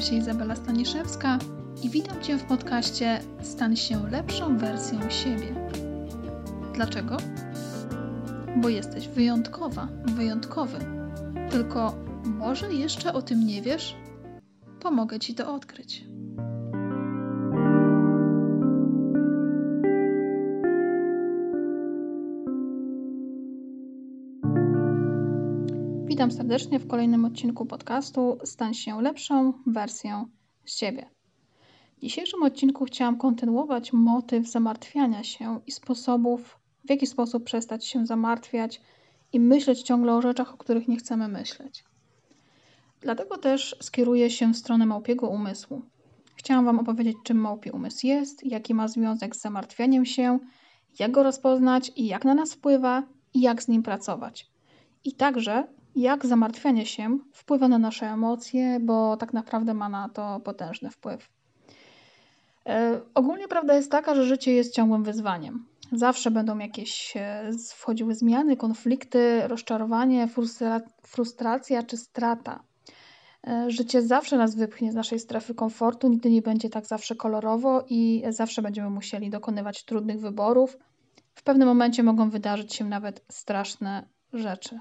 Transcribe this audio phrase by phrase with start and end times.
[0.00, 1.38] Nazywam się Izabela Staniszewska
[1.82, 5.70] i witam Cię w podcaście Stan się lepszą wersją siebie.
[6.74, 7.16] Dlaczego?
[8.56, 10.78] Bo jesteś wyjątkowa, wyjątkowy.
[11.50, 11.94] Tylko
[12.24, 13.96] może jeszcze o tym nie wiesz?
[14.80, 16.04] Pomogę Ci to odkryć.
[26.30, 30.26] Witam serdecznie w kolejnym odcinku podcastu Stań się lepszą wersją
[30.66, 31.10] siebie.
[31.96, 38.06] W dzisiejszym odcinku chciałam kontynuować motyw zamartwiania się i sposobów, w jaki sposób przestać się
[38.06, 38.80] zamartwiać
[39.32, 41.84] i myśleć ciągle o rzeczach, o których nie chcemy myśleć.
[43.00, 45.82] Dlatego też skieruję się w stronę małpiego umysłu.
[46.34, 50.38] Chciałam Wam opowiedzieć, czym małpi umysł jest, jaki ma związek z zamartwianiem się,
[50.98, 53.02] jak go rozpoznać i jak na nas wpływa
[53.34, 54.50] i jak z nim pracować.
[55.04, 60.40] I także jak zamartwianie się wpływa na nasze emocje, bo tak naprawdę ma na to
[60.40, 61.28] potężny wpływ.
[62.66, 65.66] E, ogólnie prawda jest taka, że życie jest ciągłym wyzwaniem.
[65.92, 72.62] Zawsze będą jakieś e, wchodziły zmiany, konflikty, rozczarowanie, frustra frustracja czy strata.
[73.46, 77.84] E, życie zawsze nas wypchnie z naszej strefy komfortu, nigdy nie będzie tak zawsze kolorowo
[77.88, 80.76] i zawsze będziemy musieli dokonywać trudnych wyborów.
[81.34, 84.80] W pewnym momencie mogą wydarzyć się nawet straszne rzeczy.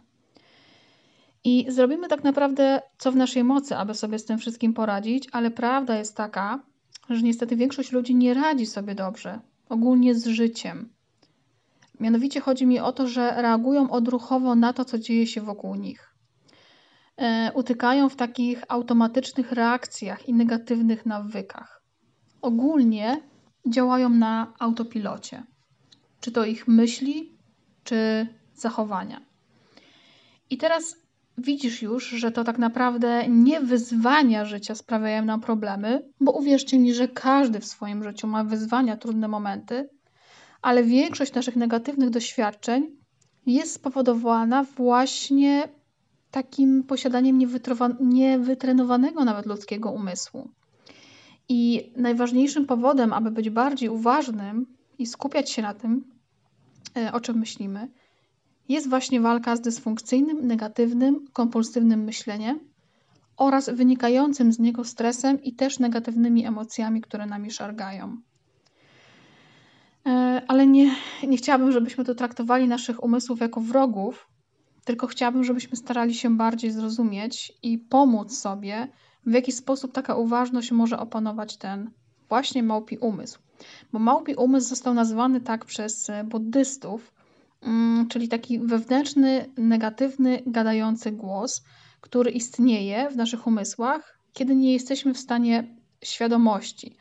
[1.43, 5.51] I zrobimy tak naprawdę co w naszej mocy, aby sobie z tym wszystkim poradzić, ale
[5.51, 6.59] prawda jest taka,
[7.09, 10.89] że niestety większość ludzi nie radzi sobie dobrze, ogólnie z życiem.
[11.99, 16.15] Mianowicie chodzi mi o to, że reagują odruchowo na to, co dzieje się wokół nich.
[17.17, 21.81] E, utykają w takich automatycznych reakcjach i negatywnych nawykach.
[22.41, 23.21] Ogólnie
[23.69, 25.43] działają na autopilocie.
[26.21, 27.37] Czy to ich myśli,
[27.83, 29.21] czy zachowania.
[30.49, 30.95] I teraz
[31.39, 36.93] widzisz już, że to tak naprawdę nie wyzwania życia sprawiają nam problemy, bo uwierzcie mi,
[36.93, 39.89] że każdy w swoim życiu ma wyzwania, trudne momenty,
[40.61, 42.95] ale większość naszych negatywnych doświadczeń
[43.45, 45.69] jest spowodowana właśnie
[46.31, 47.39] takim posiadaniem
[47.99, 50.49] niewytrenowanego nawet ludzkiego umysłu.
[51.49, 54.65] I najważniejszym powodem, aby być bardziej uważnym
[54.97, 56.03] i skupiać się na tym,
[56.97, 57.89] e, o czym myślimy,
[58.69, 62.59] jest właśnie walka z dysfunkcyjnym, negatywnym, kompulsywnym myśleniem
[63.37, 68.17] oraz wynikającym z niego stresem i też negatywnymi emocjami, które nami szargają.
[70.05, 70.95] E, ale nie,
[71.27, 74.27] nie chciałabym, żebyśmy tu traktowali naszych umysłów jako wrogów,
[74.85, 78.87] tylko chciałabym, żebyśmy starali się bardziej zrozumieć i pomóc sobie,
[79.25, 81.91] w jaki sposób taka uważność może opanować ten
[82.29, 83.39] właśnie małpi umysł.
[83.93, 87.18] Bo małpi umysł został nazwany tak przez buddystów, Mm,
[88.09, 91.63] czyli taki wewnętrzny, negatywny, gadający głos,
[92.01, 96.95] który istnieje w naszych umysłach, kiedy nie jesteśmy w stanie świadomości.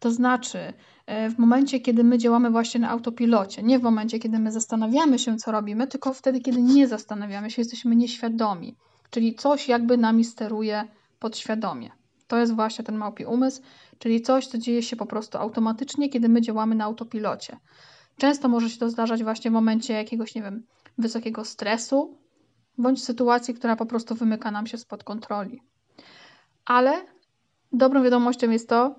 [0.00, 0.72] To znaczy,
[1.06, 5.18] e, w momencie, kiedy my działamy właśnie na autopilocie, nie w momencie, kiedy my zastanawiamy
[5.18, 8.76] się, co robimy, tylko wtedy, kiedy nie zastanawiamy się, jesteśmy nieświadomi,
[9.10, 10.84] czyli coś jakby nami steruje
[11.18, 11.90] podświadomie.
[12.26, 13.62] To jest właśnie ten małpi umysł,
[13.98, 17.56] czyli coś, co dzieje się po prostu automatycznie, kiedy my działamy na autopilocie.
[18.16, 20.66] Często może się to zdarzać właśnie w momencie jakiegoś, nie wiem,
[20.98, 22.18] wysokiego stresu
[22.78, 25.62] bądź sytuacji, która po prostu wymyka nam się spod kontroli.
[26.64, 26.92] Ale
[27.72, 28.94] dobrą wiadomością jest to,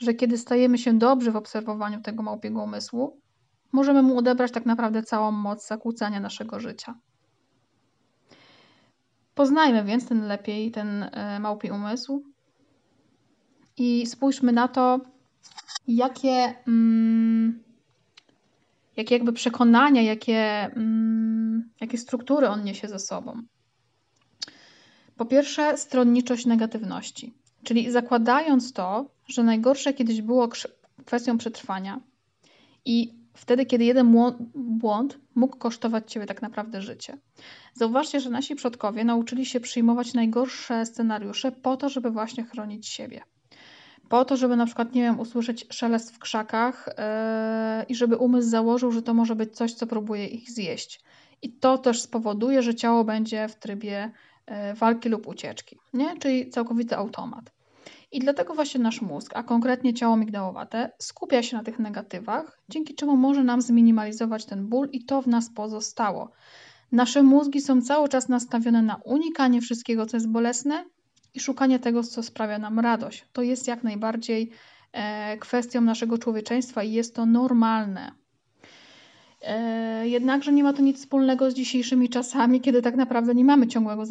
[0.00, 3.20] że kiedy stajemy się dobrzy w obserwowaniu tego małpiego umysłu,
[3.72, 6.94] możemy mu odebrać tak naprawdę całą moc zakłócania naszego życia.
[9.34, 12.24] Poznajmy więc ten lepiej ten e, małpi umysł
[13.76, 15.00] i spójrzmy na to,
[15.86, 17.33] jakie mm,
[18.96, 20.40] jakie jakby przekonania, jakie,
[20.76, 23.42] mm, jakie struktury on niesie ze sobą.
[25.16, 30.48] Po pierwsze, stronniczość negatywności, czyli zakładając to, że najgorsze kiedyś było
[31.04, 32.00] kwestią przetrwania
[32.84, 34.14] i wtedy, kiedy jeden
[34.54, 37.18] błąd mógł kosztować ciebie tak naprawdę życie.
[37.74, 43.22] Zauważcie, że nasi przodkowie nauczyli się przyjmować najgorsze scenariusze po to, żeby właśnie chronić siebie
[44.14, 48.48] po to, żeby na przykład, nie wiem, usłyszeć szelest w krzakach yy, i żeby umysł
[48.48, 51.00] założył, że to może być coś, co próbuje ich zjeść.
[51.42, 54.10] I to też spowoduje, że ciało będzie w trybie
[54.48, 56.16] yy, walki lub ucieczki, nie?
[56.18, 57.52] czyli całkowity automat.
[58.12, 62.94] I dlatego właśnie nasz mózg, a konkretnie ciało migdałowate, skupia się na tych negatywach, dzięki
[62.94, 66.30] czemu może nam zminimalizować ten ból i to w nas pozostało.
[66.92, 70.84] Nasze mózgi są cały czas nastawione na unikanie wszystkiego, co jest bolesne,
[71.34, 73.26] i szukanie tego, co sprawia nam radość.
[73.32, 74.50] To jest jak najbardziej
[74.92, 78.12] e, kwestią naszego człowieczeństwa i jest to normalne.
[79.42, 83.66] E, jednakże nie ma to nic wspólnego z dzisiejszymi czasami, kiedy tak naprawdę nie mamy
[83.66, 84.02] ciągłego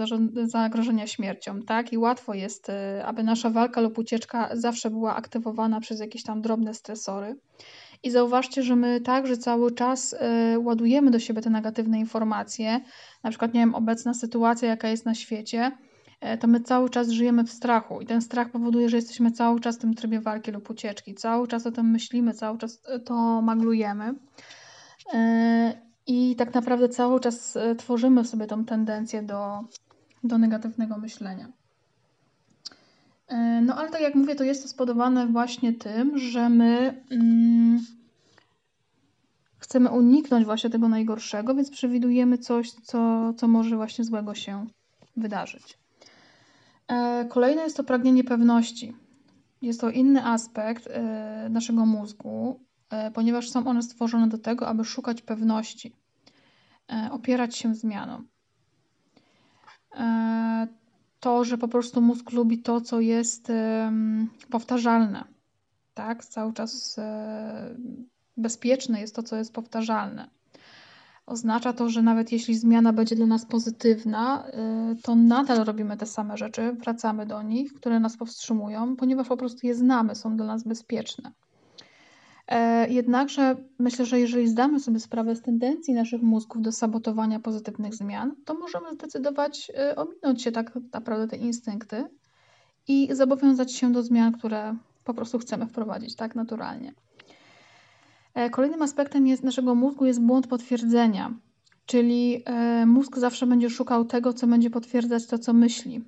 [0.44, 1.94] zagrożenia śmiercią, tak?
[1.94, 6.42] I łatwo jest, e, aby nasza walka lub ucieczka zawsze była aktywowana przez jakieś tam
[6.42, 7.36] drobne stresory.
[8.04, 10.16] I zauważcie, że my także cały czas
[10.58, 12.80] ładujemy do siebie te negatywne informacje.
[13.24, 15.72] Na przykład, nie wiem, obecna sytuacja, jaka jest na świecie,
[16.40, 19.78] to my cały czas żyjemy w strachu i ten strach powoduje, że jesteśmy cały czas
[19.78, 21.16] w tym trybie walki lub ucieczki.
[21.16, 24.14] Cały czas o tym myślimy, cały czas to maglujemy.
[25.14, 29.60] E, I tak naprawdę cały czas e, tworzymy w sobie tą tendencję do,
[30.24, 31.48] do negatywnego myślenia.
[33.28, 37.80] E, no ale tak jak mówię, to jest to spowodowane właśnie tym, że my mm,
[39.58, 44.66] chcemy uniknąć właśnie tego najgorszego, więc przewidujemy coś, co, co może właśnie złego się
[45.18, 45.83] wydarzyć.
[47.30, 48.96] Kolejne jest to pragnienie pewności.
[49.62, 50.90] Jest to inny aspekt
[51.50, 52.60] naszego mózgu,
[52.94, 55.96] E, ponieważ są one stworzone do tego, aby szukać pewności,
[56.92, 58.28] e, opierać się zmianom.
[59.96, 60.68] E,
[61.20, 63.52] to, że po prostu mózg lubi to, co jest
[64.50, 65.24] powtarzalne,
[65.94, 66.26] tak?
[66.26, 67.00] Cały czas
[68.38, 70.30] bezpieczne jest to, co jest powtarzalne.
[71.26, 74.46] Oznacza to, że nawet jeśli zmiana będzie dla nas pozytywna,
[75.04, 79.68] to nadal robimy te same rzeczy, wracamy do nich, które nas powstrzymują, ponieważ po prostu
[79.68, 81.32] je znamy, są dla nas bezpieczne.
[82.48, 87.96] E, jednakże myślę, że jeżeli zdamy sobie sprawę z tendencji naszych mózgów do sabotowania pozytywnych
[87.96, 92.06] zmian, to możemy zdecydować e, ominąć się tak naprawdę te instynkty
[92.88, 96.94] i zobowiązać się do zmian, które po prostu chcemy wprowadzić tak naturalnie.
[98.34, 101.34] E, kolejnym aspektem jest, naszego mózgu jest błąd potwierdzenia,
[101.86, 102.44] czyli
[102.86, 106.02] mózg zawsze będzie szukał tego, co będzie potwierdzać to, co myśli.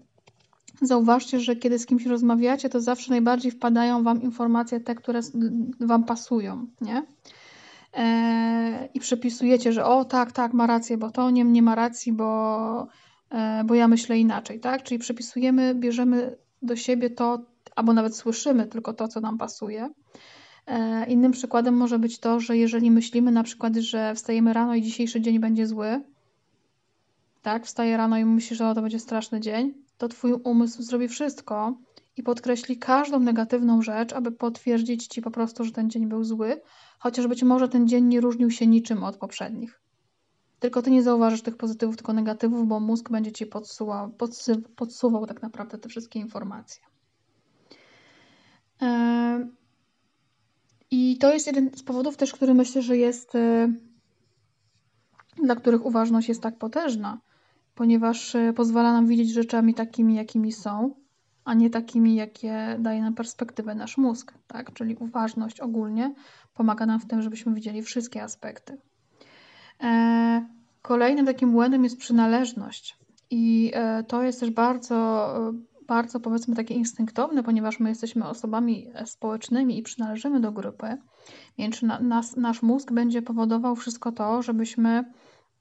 [0.82, 5.20] Zauważcie, że kiedy z kimś rozmawiacie, to zawsze najbardziej wpadają Wam informacje te, które
[5.80, 7.04] Wam pasują, nie?
[7.94, 12.14] E, I przepisujecie, że o tak, tak, ma rację, bo to nie, nie ma racji,
[12.14, 12.88] bo,
[13.30, 14.84] e, bo ja myślę inaczej, tak?
[14.84, 17.40] Czyli przepisujemy, bierzemy do siebie to,
[17.76, 19.90] albo nawet słyszymy tylko to, co nam pasuje.
[20.68, 24.82] E, innym przykładem może być to, że jeżeli myślimy na przykład, że wstajemy rano i
[24.82, 26.02] dzisiejszy dzień będzie zły,
[27.42, 31.78] tak, wstaje rano i myśli, że to będzie straszny dzień, to Twój umysł zrobi wszystko
[32.18, 36.62] i podkreśli każdą negatywną rzecz, aby potwierdzić Ci po prostu, że ten dzień był zły,
[37.00, 39.82] chociaż być może ten dzień nie różnił się niczym od poprzednich.
[40.60, 44.12] Tylko Ty nie zauważysz tych pozytywów, tylko negatywów, bo mózg będzie Ci podsuwał,
[44.76, 46.84] podsuwał tak naprawdę te wszystkie informacje.
[50.98, 53.74] I to jest jeden z powodów też, który myślę, że jest, e,
[55.44, 57.18] dla których uważność jest tak potężna,
[57.76, 60.96] ponieważ e, pozwala nam widzieć rzeczami takimi, jakimi są,
[61.46, 64.74] a nie takimi, jakie daje nam perspektywę nasz mózg, tak?
[64.74, 66.14] Czyli uważność ogólnie
[66.54, 68.78] pomaga nam w tym, żebyśmy widzieli wszystkie aspekty.
[69.84, 70.46] E,
[70.82, 72.98] kolejnym takim błędem jest przynależność.
[73.30, 75.36] I e, to jest też bardzo,
[75.88, 80.98] bardzo powiedzmy takie instynktowne, ponieważ my jesteśmy osobami społecznymi i przynależymy do grupy,
[81.58, 85.04] więc nas, nasz mózg będzie powodował wszystko to, żebyśmy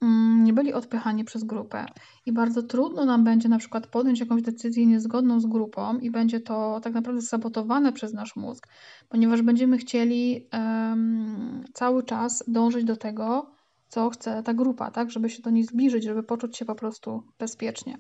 [0.05, 1.87] Mm, nie byli odpychani przez grupę.
[2.27, 6.41] I bardzo trudno nam będzie na przykład podjąć jakąś decyzję niezgodną z grupą i będzie
[6.41, 8.69] to tak naprawdę sabotowane przez nasz mózg,
[9.09, 13.51] ponieważ będziemy chcieli um, cały czas dążyć do tego,
[13.95, 17.23] co chce ta grupa, tak, żeby się do niej zbliżyć, żeby poczuć się po prostu
[17.39, 17.99] bezpiecznie.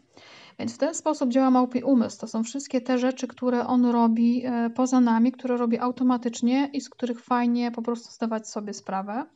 [0.58, 2.20] Więc w ten sposób działa małpi umysł.
[2.20, 6.80] To są wszystkie te rzeczy, które on robi e, poza nami, które robi automatycznie i
[6.80, 9.26] z których fajnie po prostu zdawać sobie sprawę.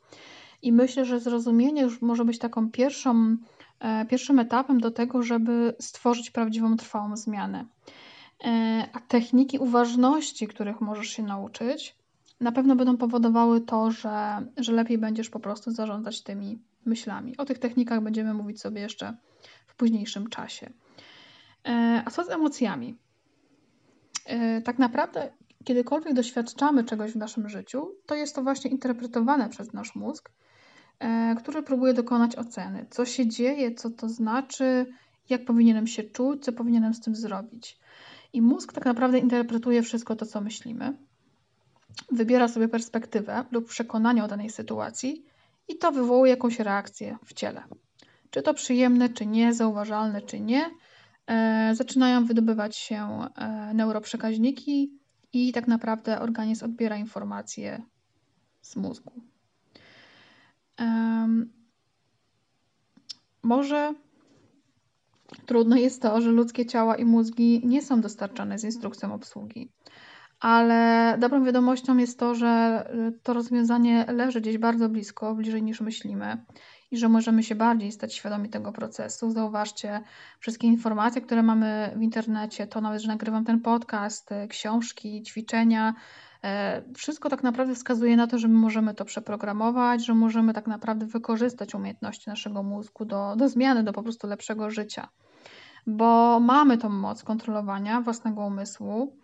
[0.62, 3.37] I myślę, że zrozumienie już może być taką pierwszą,
[3.81, 7.65] e, pierwszym etapem do tego, żeby stworzyć prawdziwą, trwałą zmianę.
[8.45, 11.98] E, a techniki uważności, których możesz się nauczyć,
[12.40, 17.37] na pewno będą powodowały to, że, że lepiej będziesz po prostu zarządzać tymi myślami.
[17.37, 19.16] O tych technikach będziemy mówić sobie jeszcze
[19.66, 20.71] w późniejszym czasie.
[21.68, 22.99] E, a co z emocjami?
[24.64, 25.30] Tak naprawdę,
[25.64, 30.30] kiedykolwiek doświadczamy czegoś w naszym życiu, to jest to właśnie interpretowane przez nasz mózg
[31.00, 32.87] E, który próbuje dokonać oceny.
[32.90, 34.87] Co się dzieje, co to znaczy,
[35.28, 37.78] jak powinienem się czuć, co powinienem z tym zrobić.
[38.33, 40.99] I mózg tak naprawdę interpretuje wszystko to, co myślimy,
[42.12, 45.25] wybiera sobie perspektywę lub przekonanie o danej sytuacji
[45.69, 47.64] i to wywołuje jakąś reakcję w ciele.
[48.31, 50.71] Czy to przyjemne, czy nie, zauważalne, czy nie,
[51.26, 54.93] e, zaczynają wydobywać się e, neuroprzekaźniki
[55.33, 57.83] i tak naprawdę organizm odbiera informacje
[58.62, 59.12] z mózgu.
[63.43, 63.95] Może
[65.47, 69.71] trudno jest to, że ludzkie ciała i mózgi nie są dostarczane z instrukcją obsługi,
[70.40, 75.80] ale dobrą wiadomością jest to, że y, to rozwiązanie leży gdzieś bardzo blisko, bliżej niż
[75.80, 76.45] myślimy
[76.90, 79.30] i że możemy się bardziej stać świadomi tego procesu.
[79.30, 80.00] Zauważcie
[80.40, 85.95] wszystkie informacje, które mamy w internecie, to nawet, że nagrywam ten podcast, y, książki, ćwiczenia.
[86.45, 90.66] E, wszystko tak naprawdę wskazuje na to, że my możemy to przeprogramować, że możemy tak
[90.66, 95.09] naprawdę wykorzystać umiejętności naszego mózgu do, do zmiany, do po prostu lepszego życia.
[95.87, 99.16] Bo mamy tą moc kontrolowania własnego umysłu.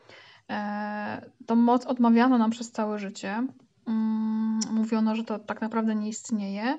[0.51, 3.47] E, tą moc odmawiano nam przez całe życie.
[3.87, 6.79] Mm, mówiono, że to tak naprawdę nie istnieje.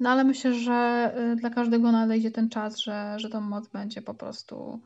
[0.00, 4.02] No ale myślę, że y, dla każdego nadejdzie ten czas, że, że tą moc będzie
[4.02, 4.80] po prostu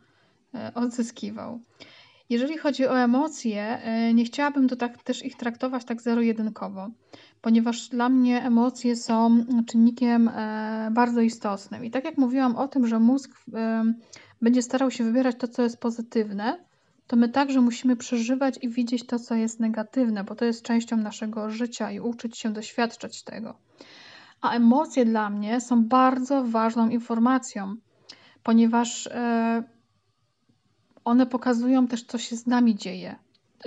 [0.54, 1.60] y, odzyskiwał.
[2.30, 3.78] Jeżeli chodzi o emocje,
[4.10, 6.90] y, nie chciałabym to tak też ich traktować tak zero-jedynkowo,
[7.40, 11.84] ponieważ dla mnie emocje są czynnikiem e, bardzo istotnym.
[11.84, 13.30] I tak jak mówiłam o tym, że mózg
[14.42, 16.64] będzie starał się wybierać to, co jest pozytywne,
[17.10, 20.96] to my także musimy przeżywać i widzieć to, co jest negatywne, bo to jest częścią
[20.96, 23.54] naszego życia i uczyć się doświadczać tego.
[24.40, 27.76] A emocje dla mnie są bardzo ważną informacją,
[28.42, 29.62] ponieważ e,
[31.04, 33.16] one pokazują też, co się z nami dzieje.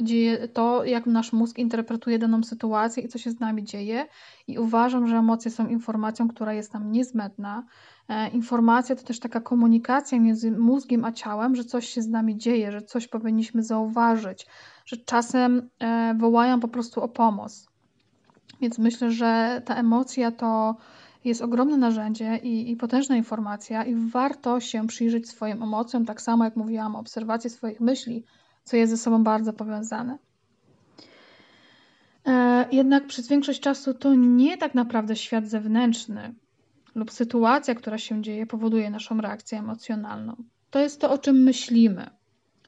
[0.02, 0.48] Dzieje.
[0.48, 4.06] To, jak nasz mózg interpretuje daną sytuację i co się z nami dzieje.
[4.48, 7.64] I uważam, że emocje są informacją, która jest nam niezbędna.
[8.10, 12.38] E, informacja to też taka komunikacja między mózgiem a ciałem, że coś się z nami
[12.38, 14.48] dzieje, że coś powinniśmy zauważyć,
[14.86, 17.68] że czasem e, wołają po prostu o pomoc.
[18.62, 20.76] Więc myślę, że ta emocja to
[21.26, 26.44] jest ogromne narzędzie i, i, potężna informacja, i warto się przyjrzeć swoim emocjom, tak samo
[26.44, 28.24] jak mówiłam, obserwacji swoich myśli,
[28.64, 30.18] co jest ze sobą bardzo powiązane.
[32.26, 36.34] E, jednak przez większość czasu to nie tak naprawdę świat zewnętrzny
[36.96, 40.36] lub sytuacja, która się dzieje, powoduje naszą reakcję emocjonalną.
[40.70, 42.10] To jest to, o czym myślimy.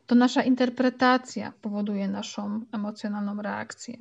[0.06, 3.98] To nasza interpretacja powoduje naszą emocjonalną reakcję.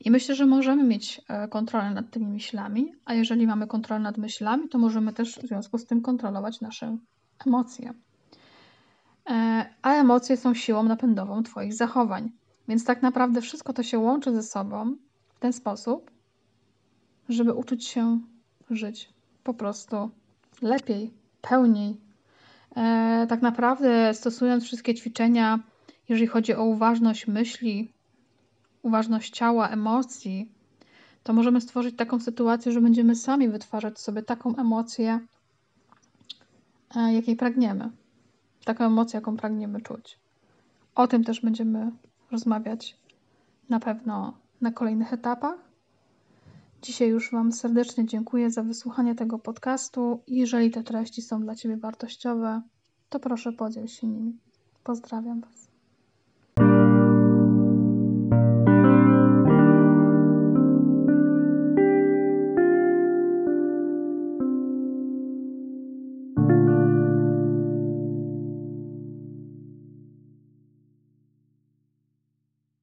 [0.00, 4.18] I myślę, że możemy mieć e, kontrolę nad tymi myślami, a jeżeli mamy kontrolę nad
[4.18, 6.96] myślami, to możemy też w związku z tym kontrolować nasze
[7.46, 7.94] emocje.
[9.30, 12.30] E, a emocje są siłą napędową Twoich zachowań.
[12.68, 14.96] Więc tak naprawdę wszystko to się łączy ze sobą
[15.34, 16.10] w ten sposób,
[17.28, 18.20] żeby uczyć się
[18.70, 19.08] żyć
[19.44, 20.10] po prostu
[20.62, 21.10] lepiej,
[21.40, 22.00] pełniej.
[22.76, 25.58] E, tak naprawdę stosując wszystkie ćwiczenia,
[26.08, 27.92] jeżeli chodzi o uważność myśli,
[28.82, 30.52] uważność ciała, emocji,
[31.22, 35.20] to możemy stworzyć taką sytuację, że będziemy sami wytwarzać sobie taką emocję,
[36.96, 37.90] e, jakiej pragniemy.
[38.64, 40.18] Taką emocję, jaką pragniemy czuć.
[40.94, 41.92] O tym też będziemy
[42.30, 42.96] rozmawiać
[43.68, 45.70] na pewno na kolejnych etapach.
[46.82, 50.22] Dzisiaj już Wam serdecznie dziękuję za wysłuchanie tego podcastu.
[50.26, 52.62] Jeżeli te treści są dla Ciebie wartościowe,
[53.08, 54.38] to proszę podziel się nimi.
[54.84, 55.69] Pozdrawiam Was.